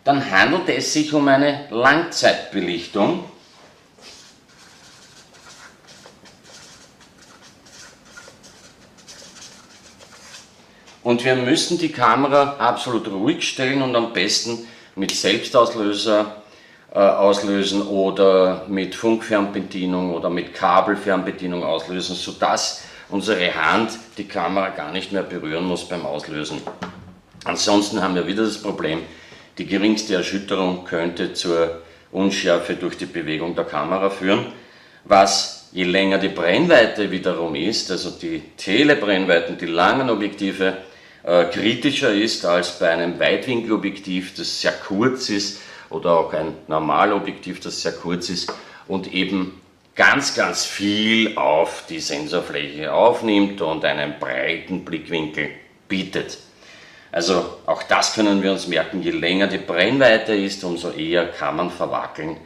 dann 0.05 0.31
handelt 0.31 0.69
es 0.69 0.93
sich 0.93 1.13
um 1.13 1.27
eine 1.27 1.67
Langzeitbelichtung. 1.71 3.25
Und 11.07 11.25
wir 11.25 11.37
müssen 11.37 11.79
die 11.79 11.93
Kamera 11.93 12.57
absolut 12.59 13.07
ruhig 13.07 13.49
stellen 13.49 13.81
und 13.81 13.95
am 13.95 14.13
besten 14.13 14.67
mit 14.97 15.13
Selbstauslöser 15.13 16.43
äh, 16.93 16.99
auslösen 16.99 17.83
oder 17.83 18.65
mit 18.67 18.97
Funkfernbedienung 18.97 20.13
oder 20.13 20.31
mit 20.31 20.53
Kabelfernbedienung 20.53 21.63
auslösen, 21.63 22.17
sodass 22.17 22.83
unsere 23.09 23.55
Hand 23.55 23.91
die 24.19 24.27
Kamera 24.27 24.71
gar 24.71 24.91
nicht 24.91 25.13
mehr 25.13 25.23
berühren 25.23 25.65
muss 25.65 25.89
beim 25.89 26.05
Auslösen. 26.05 26.61
Ansonsten 27.45 28.03
haben 28.03 28.17
wir 28.17 28.27
wieder 28.27 28.43
das 28.43 28.61
Problem, 28.61 29.03
die 29.59 29.67
geringste 29.67 30.17
Erschütterung 30.17 30.87
könnte 30.87 31.35
zur 31.35 31.83
Unschärfe 32.11 32.75
durch 32.75 32.99
die 32.99 33.07
Bewegung 33.07 33.55
der 33.55 33.67
Kamera 33.67 34.11
führen, 34.11 34.47
was 35.05 35.69
je 35.71 35.85
länger 35.85 36.19
die 36.19 36.31
Brennweite 36.31 37.13
wiederum 37.13 37.55
ist, 37.55 37.93
also 37.93 38.11
die 38.11 38.43
Telebrennweiten, 38.57 39.57
die 39.57 39.67
langen 39.67 40.11
Objektive, 40.11 40.79
äh, 41.27 41.45
kritischer 41.47 42.13
ist 42.13 42.47
als 42.47 42.79
bei 42.79 42.89
einem 42.89 43.19
Weitwinkelobjektiv, 43.19 44.35
das 44.35 44.61
sehr 44.61 44.73
kurz 44.73 45.29
ist, 45.29 45.61
oder 45.91 46.13
auch 46.19 46.33
ein 46.33 46.55
Normalobjektiv, 46.69 47.61
das 47.61 47.83
sehr 47.83 47.93
kurz 47.93 48.29
ist 48.29 48.53
und 48.89 49.13
eben 49.13 49.61
ganz, 49.95 50.35
ganz 50.35 50.65
viel 50.65 51.37
auf 51.37 51.85
die 51.89 52.01
Sensorfläche 52.01 52.93
aufnimmt 52.93 53.61
und 53.61 53.85
einen 53.85 54.19
breiten 54.19 54.85
Blickwinkel 54.85 55.51
bietet. 55.89 56.39
Also 57.13 57.59
auch 57.67 57.83
das 57.85 58.15
können 58.15 58.43
wir 58.43 58.53
uns 58.53 58.69
merken, 58.69 59.03
je 59.03 59.11
länger 59.11 59.47
die 59.47 59.59
Brennweite 59.59 60.35
ist, 60.35 60.63
umso 60.65 60.91
eher 60.91 61.29
kann 61.29 61.57
man 61.57 61.71
verwackeln 61.71 62.37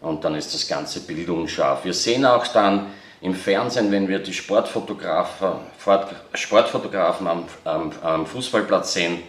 und 0.00 0.24
dann 0.24 0.34
ist 0.34 0.54
das 0.54 0.68
ganze 0.68 1.00
Bild 1.00 1.28
unscharf. 1.28 1.84
Wir 1.84 1.94
sehen 1.94 2.24
auch 2.24 2.46
dann, 2.48 2.86
im 3.20 3.34
Fernsehen, 3.34 3.92
wenn 3.92 4.08
wir 4.08 4.18
die 4.18 4.32
Sportfotografen, 4.32 5.52
Sportfotografen 6.34 7.26
am, 7.26 7.44
am, 7.64 7.92
am 8.02 8.26
Fußballplatz 8.26 8.94
sehen, 8.94 9.22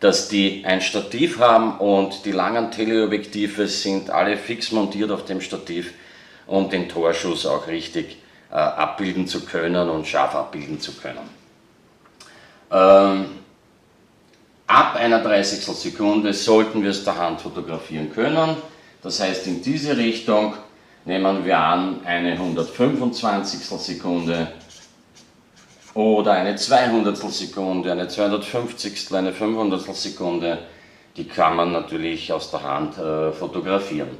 dass 0.00 0.28
die 0.28 0.64
ein 0.64 0.80
Stativ 0.80 1.40
haben 1.40 1.78
und 1.78 2.24
die 2.24 2.32
langen 2.32 2.70
Teleobjektive 2.70 3.66
sind 3.66 4.10
alle 4.10 4.36
fix 4.36 4.70
montiert 4.70 5.10
auf 5.10 5.24
dem 5.24 5.40
Stativ, 5.40 5.94
um 6.46 6.70
den 6.70 6.88
Torschuss 6.88 7.46
auch 7.46 7.66
richtig 7.66 8.18
äh, 8.50 8.54
abbilden 8.54 9.26
zu 9.26 9.44
können 9.44 9.88
und 9.88 10.06
scharf 10.06 10.34
abbilden 10.34 10.80
zu 10.80 10.92
können. 10.92 11.28
Ähm, 12.70 13.26
ab 14.66 14.96
einer 14.96 15.22
30 15.22 15.64
Sekunde 15.64 16.32
sollten 16.32 16.82
wir 16.82 16.90
es 16.90 17.04
der 17.04 17.16
Hand 17.16 17.40
fotografieren 17.40 18.12
können. 18.12 18.56
Das 19.02 19.20
heißt, 19.20 19.46
in 19.46 19.62
diese 19.62 19.96
Richtung 19.96 20.54
nehmen 21.06 21.44
wir 21.44 21.58
an 21.58 22.04
eine 22.04 22.32
125 22.32 23.60
Sekunde 23.60 24.48
oder 25.94 26.32
eine 26.32 26.56
200 26.56 27.16
Sekunde, 27.16 27.92
eine 27.92 28.08
250, 28.08 29.14
eine 29.14 29.32
500 29.32 29.94
Sekunde, 29.94 30.58
die 31.16 31.24
kann 31.24 31.56
man 31.56 31.72
natürlich 31.72 32.30
aus 32.32 32.50
der 32.50 32.62
Hand 32.62 32.98
äh, 32.98 33.32
fotografieren. 33.32 34.18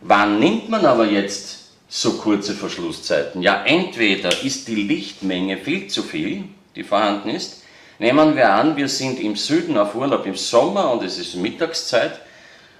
Wann 0.00 0.40
nimmt 0.40 0.68
man 0.68 0.84
aber 0.84 1.06
jetzt 1.06 1.72
so 1.88 2.14
kurze 2.14 2.54
Verschlusszeiten? 2.54 3.42
Ja, 3.42 3.62
entweder 3.64 4.42
ist 4.42 4.66
die 4.66 4.74
Lichtmenge 4.74 5.58
viel 5.58 5.86
zu 5.86 6.02
viel, 6.02 6.44
die 6.74 6.82
vorhanden 6.82 7.28
ist. 7.28 7.62
Nehmen 8.00 8.34
wir 8.34 8.52
an, 8.52 8.76
wir 8.76 8.88
sind 8.88 9.20
im 9.20 9.36
Süden 9.36 9.78
auf 9.78 9.94
Urlaub 9.94 10.26
im 10.26 10.34
Sommer 10.34 10.90
und 10.90 11.04
es 11.04 11.16
ist 11.16 11.36
Mittagszeit. 11.36 12.20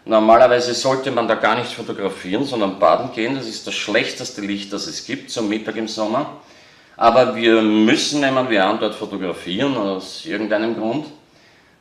Normalerweise 0.06 0.74
sollte 0.74 1.10
man 1.10 1.28
da 1.28 1.34
gar 1.34 1.58
nicht 1.58 1.72
fotografieren, 1.72 2.44
sondern 2.44 2.78
baden 2.78 3.12
gehen. 3.12 3.36
Das 3.36 3.46
ist 3.46 3.66
das 3.66 3.74
schlechteste 3.74 4.42
Licht, 4.42 4.72
das 4.72 4.86
es 4.86 5.06
gibt 5.06 5.30
zum 5.30 5.48
Mittag 5.48 5.76
im 5.76 5.88
Sommer. 5.88 6.40
Aber 6.96 7.34
wir 7.34 7.62
müssen, 7.62 8.20
nehmen 8.20 8.50
wir 8.50 8.64
an, 8.66 8.78
dort 8.78 8.94
fotografieren 8.94 9.76
aus 9.76 10.26
irgendeinem 10.26 10.76
Grund. 10.76 11.06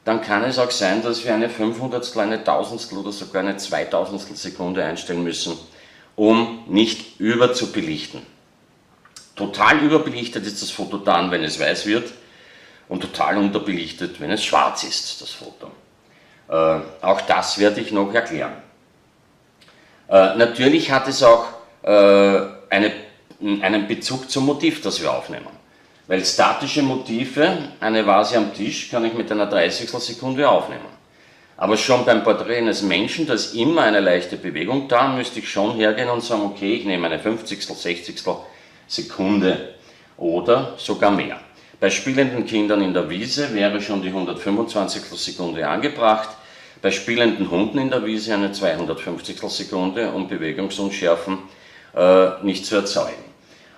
Dann 0.06 0.22
kann 0.22 0.44
es 0.44 0.58
auch 0.58 0.72
sein, 0.72 1.04
dass 1.04 1.24
wir 1.24 1.34
eine 1.34 1.50
500, 1.50 2.18
eine 2.18 2.44
Tausendstel 2.44 2.98
oder 2.98 3.12
sogar 3.12 3.42
eine 3.42 3.58
2000 3.58 4.38
Sekunde 4.38 4.84
einstellen 4.84 5.24
müssen, 5.24 5.58
um 6.16 6.64
nicht 6.68 7.20
überzubelichten. 7.20 8.22
Total 9.36 9.80
überbelichtet 9.80 10.46
ist 10.46 10.62
das 10.62 10.72
Foto 10.72 10.98
dann, 10.98 11.32
wenn 11.32 11.44
es 11.44 11.60
weiß 11.60 11.86
wird 11.86 12.12
und 12.88 13.02
total 13.02 13.38
unterbelichtet, 13.38 14.20
wenn 14.20 14.32
es 14.32 14.44
schwarz 14.44 14.84
ist, 14.84 15.22
das 15.22 15.32
Foto. 15.32 15.72
Äh, 16.50 16.80
auch 17.02 17.22
das 17.22 17.58
werde 17.58 17.82
ich 17.82 17.92
noch 17.92 18.14
erklären. 18.14 18.54
Äh, 20.10 20.36
natürlich 20.36 20.92
hat 20.92 21.08
es 21.08 21.24
auch 21.24 21.46
äh, 21.84 21.90
eine, 22.70 22.92
einen 23.62 23.88
Bezug 23.88 24.30
zum 24.30 24.46
Motiv, 24.46 24.82
das 24.82 25.02
wir 25.02 25.12
aufnehmen. 25.12 25.48
Weil 26.08 26.24
statische 26.26 26.84
Motive, 26.84 27.70
eine 27.80 28.06
Vase 28.06 28.38
am 28.38 28.54
Tisch, 28.54 28.90
kann 28.92 29.06
ich 29.06 29.14
mit 29.14 29.32
einer 29.32 29.46
30 29.46 29.90
Sekunde 29.90 30.48
aufnehmen. 30.50 30.94
Aber 31.56 31.78
schon 31.78 32.04
beim 32.04 32.24
Porträt 32.24 32.58
eines 32.58 32.82
Menschen, 32.82 33.26
da 33.26 33.36
ist 33.36 33.56
immer 33.56 33.84
eine 33.84 34.02
leichte 34.02 34.36
Bewegung 34.38 34.88
da, 34.88 35.08
müsste 35.08 35.40
ich 35.40 35.50
schon 35.50 35.76
hergehen 35.76 36.10
und 36.10 36.22
sagen, 36.22 36.42
okay, 36.44 36.76
ich 36.76 36.86
nehme 36.86 37.08
eine 37.08 37.20
50, 37.20 37.66
60 37.66 38.22
Sekunde 38.88 39.76
oder 40.18 40.74
sogar 40.78 41.12
mehr. 41.12 41.40
Bei 41.84 41.90
spielenden 41.90 42.46
Kindern 42.46 42.82
in 42.82 42.94
der 42.94 43.10
Wiese 43.10 43.54
wäre 43.54 43.82
schon 43.82 44.02
die 44.02 44.08
125 44.08 45.04
Sekunde 45.20 45.68
angebracht, 45.68 46.30
bei 46.82 46.92
spielenden 46.92 47.52
Hunden 47.52 47.78
in 47.78 47.90
der 47.90 48.06
Wiese 48.06 48.34
eine 48.34 48.54
250 48.54 49.38
Sekunde, 49.50 50.10
um 50.12 50.30
Bewegungsunschärfen 50.30 51.40
äh, 51.94 52.42
nicht 52.42 52.66
zu 52.66 52.78
erzeugen. 52.78 53.26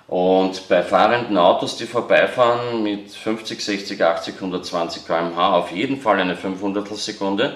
Und 0.08 0.68
bei 0.70 0.84
fahrenden 0.84 1.36
Autos, 1.36 1.78
die 1.78 1.88
vorbeifahren 1.88 2.84
mit 2.84 3.10
50, 3.10 3.60
60, 3.60 4.00
80, 4.00 4.36
120 4.36 5.08
km/h 5.08 5.58
auf 5.58 5.72
jeden 5.72 6.00
Fall 6.00 6.20
eine 6.20 6.36
500 6.36 6.88
Sekunde. 6.96 7.56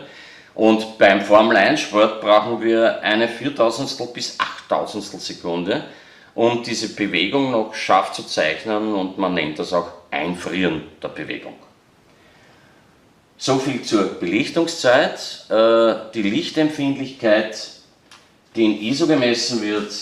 Und 0.56 0.98
beim 0.98 1.22
Formel 1.22 1.58
1 1.58 1.80
Sport 1.80 2.22
brauchen 2.22 2.64
wir 2.64 3.04
eine 3.04 3.28
4000 3.28 4.12
bis 4.16 4.36
8000 4.40 5.22
Sekunde, 5.22 5.84
um 6.34 6.64
diese 6.64 6.96
Bewegung 6.96 7.52
noch 7.52 7.76
scharf 7.76 8.14
zu 8.14 8.24
zeichnen 8.24 8.96
und 8.96 9.20
man 9.20 9.36
nennt 9.36 9.60
das 9.60 9.74
auch 9.74 9.99
Einfrieren 10.12 10.84
der 11.02 11.10
Bewegung. 11.10 11.56
So 13.38 13.58
viel 13.58 13.82
zur 13.84 14.20
Belichtungszeit. 14.20 15.46
Äh, 15.50 16.12
die 16.14 16.24
Lichtempfindlichkeit, 16.24 17.72
die 18.56 18.66
in 18.66 18.82
ISO 18.82 19.08
gemessen 19.08 19.62
wird, 19.62 19.94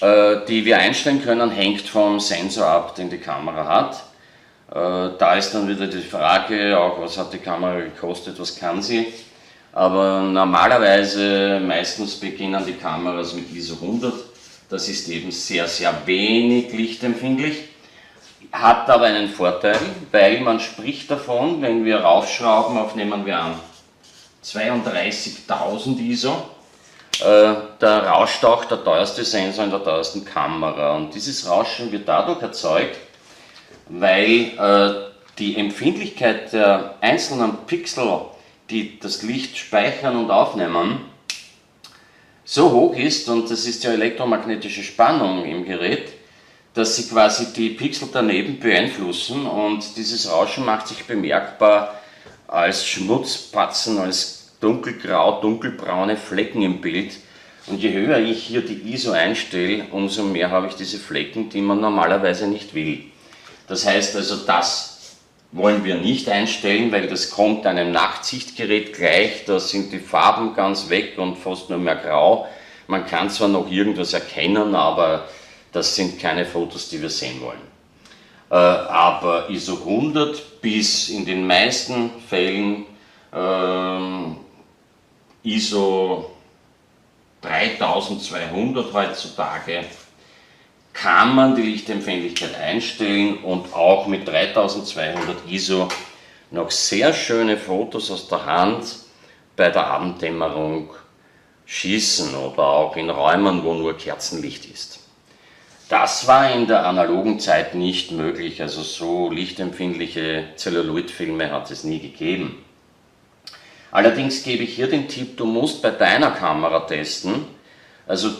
äh, 0.00 0.46
die 0.46 0.64
wir 0.64 0.78
einstellen 0.78 1.22
können, 1.22 1.50
hängt 1.50 1.82
vom 1.82 2.20
Sensor 2.20 2.66
ab, 2.66 2.94
den 2.94 3.10
die 3.10 3.18
Kamera 3.18 3.66
hat. 3.66 4.15
Äh, 4.70 5.10
da 5.18 5.34
ist 5.36 5.52
dann 5.52 5.68
wieder 5.68 5.86
die 5.86 6.02
Frage, 6.02 6.78
auch 6.78 7.00
was 7.00 7.16
hat 7.16 7.32
die 7.32 7.38
Kamera 7.38 7.80
gekostet, 7.80 8.38
was 8.38 8.56
kann 8.56 8.82
sie. 8.82 9.06
Aber 9.72 10.22
normalerweise, 10.22 11.60
meistens 11.60 12.18
beginnen 12.18 12.64
die 12.66 12.72
Kameras 12.72 13.34
mit 13.34 13.54
ISO 13.54 13.74
100. 13.74 14.14
Das 14.68 14.88
ist 14.88 15.08
eben 15.08 15.30
sehr, 15.30 15.68
sehr 15.68 15.94
wenig 16.06 16.72
lichtempfindlich. 16.72 17.68
Hat 18.50 18.88
aber 18.88 19.04
einen 19.04 19.28
Vorteil, 19.28 19.78
weil 20.10 20.40
man 20.40 20.60
spricht 20.60 21.10
davon, 21.10 21.60
wenn 21.62 21.84
wir 21.84 21.98
raufschrauben 21.98 22.78
auf, 22.78 22.94
nehmen 22.94 23.26
wir 23.26 23.38
an, 23.38 23.60
32.000 24.42 26.00
ISO, 26.00 26.32
äh, 27.20 27.54
da 27.78 27.98
rauscht 28.10 28.44
auch 28.44 28.64
der 28.64 28.82
teuerste 28.82 29.24
Sensor 29.24 29.64
in 29.64 29.70
der 29.70 29.82
teuersten 29.82 30.24
Kamera. 30.24 30.96
Und 30.96 31.14
dieses 31.14 31.48
Rauschen 31.48 31.92
wird 31.92 32.08
dadurch 32.08 32.42
erzeugt, 32.42 32.96
weil 33.88 34.52
äh, 34.58 35.06
die 35.38 35.56
Empfindlichkeit 35.56 36.52
der 36.52 36.94
einzelnen 37.00 37.56
Pixel, 37.66 38.20
die 38.70 38.98
das 38.98 39.22
Licht 39.22 39.56
speichern 39.58 40.16
und 40.16 40.30
aufnehmen, 40.30 41.00
so 42.44 42.70
hoch 42.70 42.96
ist, 42.96 43.28
und 43.28 43.50
das 43.50 43.66
ist 43.66 43.84
ja 43.84 43.92
elektromagnetische 43.92 44.82
Spannung 44.82 45.44
im 45.44 45.64
Gerät, 45.64 46.12
dass 46.74 46.96
sie 46.96 47.08
quasi 47.08 47.52
die 47.52 47.70
Pixel 47.70 48.08
daneben 48.12 48.60
beeinflussen 48.60 49.46
und 49.46 49.96
dieses 49.96 50.30
Rauschen 50.30 50.64
macht 50.64 50.88
sich 50.88 51.04
bemerkbar 51.04 51.94
als 52.46 52.86
Schmutzpatzen, 52.86 53.98
als 53.98 54.52
dunkelgrau, 54.60 55.40
dunkelbraune 55.40 56.16
Flecken 56.16 56.62
im 56.62 56.80
Bild. 56.80 57.16
Und 57.66 57.82
je 57.82 57.92
höher 57.92 58.18
ich 58.18 58.44
hier 58.44 58.60
die 58.60 58.92
ISO 58.92 59.10
einstelle, 59.10 59.86
umso 59.90 60.22
mehr 60.22 60.50
habe 60.50 60.68
ich 60.68 60.74
diese 60.74 60.98
Flecken, 60.98 61.48
die 61.48 61.60
man 61.60 61.80
normalerweise 61.80 62.46
nicht 62.46 62.74
will. 62.74 63.06
Das 63.66 63.86
heißt 63.86 64.16
also, 64.16 64.36
das 64.44 65.16
wollen 65.52 65.84
wir 65.84 65.96
nicht 65.96 66.28
einstellen, 66.28 66.92
weil 66.92 67.08
das 67.08 67.30
kommt 67.30 67.66
einem 67.66 67.92
Nachtsichtgerät 67.92 68.92
gleich, 68.94 69.44
da 69.46 69.58
sind 69.58 69.92
die 69.92 69.98
Farben 69.98 70.54
ganz 70.54 70.88
weg 70.88 71.18
und 71.18 71.36
fast 71.36 71.70
nur 71.70 71.78
mehr 71.78 71.96
grau. 71.96 72.46
Man 72.88 73.06
kann 73.06 73.30
zwar 73.30 73.48
noch 73.48 73.70
irgendwas 73.70 74.12
erkennen, 74.12 74.74
aber 74.74 75.28
das 75.72 75.94
sind 75.94 76.20
keine 76.20 76.44
Fotos, 76.44 76.88
die 76.88 77.00
wir 77.00 77.10
sehen 77.10 77.40
wollen. 77.40 77.60
Äh, 78.50 78.54
aber 78.54 79.50
ISO 79.50 79.74
100 79.74 80.60
bis 80.60 81.08
in 81.08 81.26
den 81.26 81.46
meisten 81.46 82.10
Fällen 82.28 82.86
ähm, 83.34 84.36
ISO 85.42 86.30
3200 87.42 88.92
heutzutage 88.92 89.84
kann 91.02 91.34
man 91.34 91.54
die 91.54 91.62
Lichtempfindlichkeit 91.62 92.58
einstellen 92.58 93.38
und 93.38 93.74
auch 93.74 94.06
mit 94.06 94.26
3200 94.26 95.46
ISO 95.48 95.88
noch 96.50 96.70
sehr 96.70 97.12
schöne 97.12 97.58
Fotos 97.58 98.10
aus 98.10 98.28
der 98.28 98.46
Hand 98.46 98.84
bei 99.56 99.68
der 99.68 99.86
Abenddämmerung 99.86 100.90
schießen 101.66 102.34
oder 102.34 102.62
auch 102.62 102.96
in 102.96 103.10
Räumen, 103.10 103.62
wo 103.62 103.74
nur 103.74 103.96
Kerzenlicht 103.96 104.64
ist. 104.72 105.00
Das 105.88 106.26
war 106.26 106.50
in 106.52 106.66
der 106.66 106.86
analogen 106.86 107.40
Zeit 107.40 107.74
nicht 107.74 108.10
möglich, 108.10 108.62
also 108.62 108.82
so 108.82 109.30
lichtempfindliche 109.30 110.48
Celluloidfilme 110.56 111.50
hat 111.52 111.70
es 111.70 111.84
nie 111.84 112.00
gegeben. 112.00 112.64
Allerdings 113.90 114.42
gebe 114.42 114.64
ich 114.64 114.74
hier 114.74 114.88
den 114.88 115.08
Tipp, 115.08 115.36
du 115.36 115.44
musst 115.44 115.82
bei 115.82 115.90
deiner 115.90 116.30
Kamera 116.30 116.80
testen, 116.80 117.44
also 118.06 118.30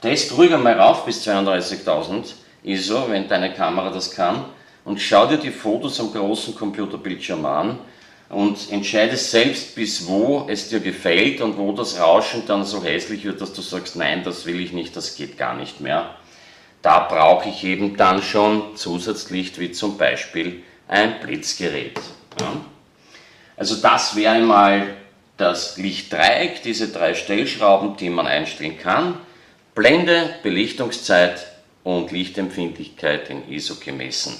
Test 0.00 0.36
ruhig 0.36 0.54
einmal 0.54 0.78
rauf 0.78 1.04
bis 1.04 1.26
32.000 1.26 2.34
ISO, 2.62 3.06
wenn 3.08 3.28
deine 3.28 3.52
Kamera 3.52 3.90
das 3.90 4.12
kann, 4.12 4.44
und 4.84 5.00
schau 5.00 5.26
dir 5.26 5.38
die 5.38 5.50
Fotos 5.50 6.00
am 6.00 6.12
großen 6.12 6.54
Computerbildschirm 6.54 7.44
an 7.44 7.78
und 8.28 8.70
entscheide 8.70 9.16
selbst, 9.16 9.74
bis 9.74 10.06
wo 10.06 10.46
es 10.48 10.68
dir 10.68 10.80
gefällt 10.80 11.40
und 11.40 11.58
wo 11.58 11.72
das 11.72 11.98
Rauschen 12.00 12.44
dann 12.46 12.64
so 12.64 12.82
hässlich 12.82 13.24
wird, 13.24 13.40
dass 13.40 13.52
du 13.52 13.60
sagst, 13.60 13.96
nein, 13.96 14.22
das 14.24 14.46
will 14.46 14.60
ich 14.60 14.72
nicht, 14.72 14.96
das 14.96 15.16
geht 15.16 15.36
gar 15.36 15.54
nicht 15.54 15.80
mehr. 15.80 16.14
Da 16.80 17.00
brauche 17.00 17.48
ich 17.48 17.64
eben 17.64 17.96
dann 17.96 18.22
schon 18.22 18.76
Zusatzlicht, 18.76 19.58
wie 19.58 19.72
zum 19.72 19.98
Beispiel 19.98 20.62
ein 20.86 21.20
Blitzgerät. 21.20 21.98
Ja. 22.40 22.52
Also 23.56 23.74
das 23.76 24.14
wäre 24.14 24.38
mal 24.40 24.86
das 25.36 25.76
Lichtdreieck, 25.76 26.62
diese 26.62 26.88
drei 26.88 27.14
Stellschrauben, 27.14 27.96
die 27.96 28.10
man 28.10 28.26
einstellen 28.26 28.78
kann. 28.78 29.14
Blende, 29.78 30.30
Belichtungszeit 30.42 31.46
und 31.84 32.10
Lichtempfindlichkeit 32.10 33.30
in 33.30 33.48
ISO 33.48 33.76
gemessen. 33.76 34.34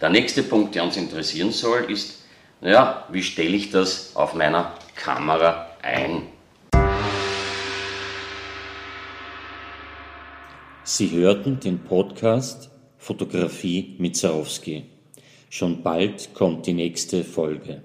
Der 0.00 0.08
nächste 0.08 0.44
Punkt, 0.44 0.76
der 0.76 0.84
uns 0.84 0.96
interessieren 0.96 1.50
soll, 1.50 1.90
ist, 1.90 2.22
naja, 2.60 3.08
wie 3.10 3.24
stelle 3.24 3.56
ich 3.56 3.72
das 3.72 4.14
auf 4.14 4.34
meiner 4.34 4.72
Kamera 4.94 5.72
ein? 5.82 6.28
Sie 10.84 11.10
hörten 11.10 11.58
den 11.58 11.80
Podcast 11.80 12.70
Fotografie 12.98 13.96
mit 13.98 14.16
Zarowski. 14.16 14.84
Schon 15.50 15.82
bald 15.82 16.34
kommt 16.34 16.68
die 16.68 16.74
nächste 16.74 17.24
Folge. 17.24 17.82